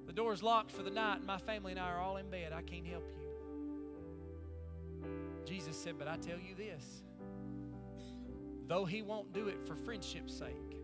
[0.07, 2.53] The door's locked for the night and my family and I are all in bed.
[2.53, 3.34] I can't help you.
[5.45, 7.03] Jesus said, But I tell you this
[8.67, 10.79] though he won't do it for friendship's sake,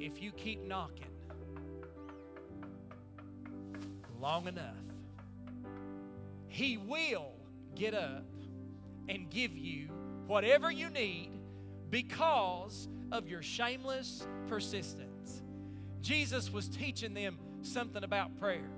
[0.00, 1.06] if you keep knocking
[4.20, 4.76] long enough,
[6.48, 7.32] he will
[7.74, 8.24] get up
[9.08, 9.88] and give you
[10.26, 11.30] whatever you need
[11.90, 15.42] because of your shameless persistence.
[16.00, 18.70] Jesus was teaching them something about prayer.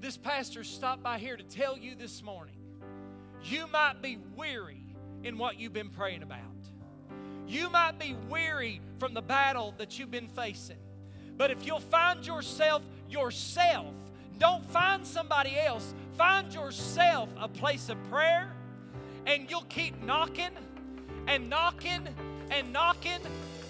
[0.00, 2.57] This pastor stopped by here to tell you this morning
[3.44, 4.84] you might be weary
[5.22, 6.40] in what you've been praying about.
[7.46, 10.76] You might be weary from the battle that you've been facing.
[11.36, 13.94] But if you'll find yourself yourself,
[14.38, 18.52] don't find somebody else, find yourself a place of prayer,
[19.26, 20.50] and you'll keep knocking
[21.26, 22.06] and knocking
[22.50, 23.20] and knocking.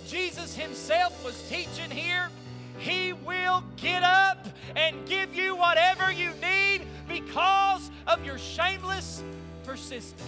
[0.07, 2.31] Jesus Himself was teaching here.
[2.79, 4.47] He will get up
[4.77, 9.23] and give you whatever you need because of your shameless
[9.69, 10.23] persistence.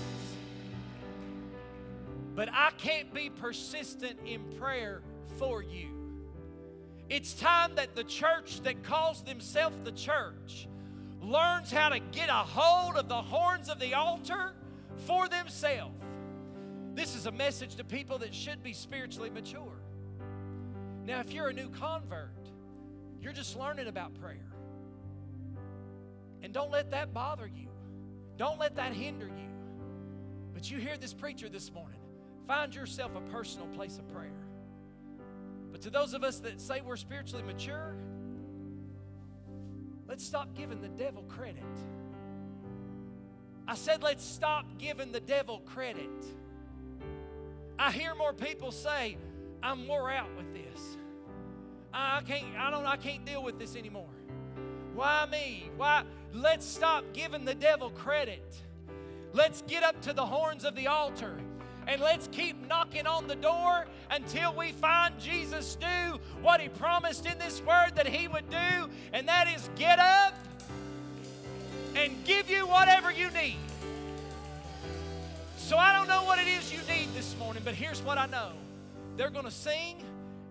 [2.35, 5.01] But I can't be persistent in prayer
[5.39, 5.89] for you.
[7.09, 10.69] It's time that the church that calls themselves the church
[11.23, 14.53] learns how to get a hold of the horns of the altar
[15.07, 15.95] for themselves.
[16.95, 19.81] This is a message to people that should be spiritually mature.
[21.07, 22.31] Now, if you're a new convert,
[23.21, 24.51] You're just learning about prayer.
[26.43, 27.69] And don't let that bother you.
[28.41, 29.51] Don't let that hinder you.
[30.55, 32.01] But you hear this preacher this morning.
[32.47, 34.47] Find yourself a personal place of prayer.
[35.71, 37.95] But to those of us that say we're spiritually mature,
[40.09, 41.63] let's stop giving the devil credit.
[43.69, 46.25] I said, let's stop giving the devil credit.
[47.79, 49.19] I hear more people say,
[49.63, 50.97] I'm wore out with this.
[51.93, 54.09] I can't, I don't, I can't deal with this anymore.
[54.95, 55.71] Why me?
[55.77, 56.05] Why?
[56.33, 58.45] Let's stop giving the devil credit.
[59.33, 61.37] Let's get up to the horns of the altar
[61.87, 67.27] and let's keep knocking on the door until we find Jesus do what he promised
[67.27, 70.35] in this word that he would do, and that is get up
[71.97, 73.59] and give you whatever you need.
[75.57, 78.27] So I don't know what it is you need this morning, but here's what I
[78.27, 78.53] know.
[79.17, 79.97] They're going to sing,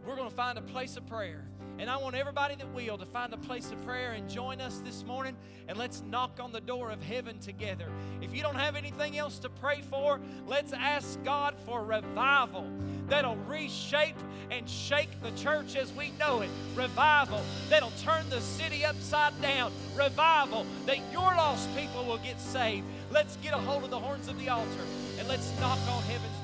[0.05, 1.48] we're going to find a place of prayer.
[1.79, 4.79] And I want everybody that will to find a place of prayer and join us
[4.79, 5.37] this morning
[5.69, 7.85] and let's knock on the door of heaven together.
[8.21, 12.69] If you don't have anything else to pray for, let's ask God for revival
[13.07, 14.17] that'll reshape
[14.51, 16.49] and shake the church as we know it.
[16.75, 19.71] Revival that'll turn the city upside down.
[19.95, 22.85] Revival that your lost people will get saved.
[23.09, 24.83] Let's get a hold of the horns of the altar
[25.17, 26.38] and let's knock on heaven's